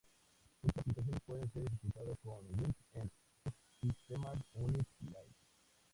[0.63, 3.11] Muchas aplicaciones pueden ser ejecutadas con Wine en
[3.79, 5.35] subsistemas Unix-like.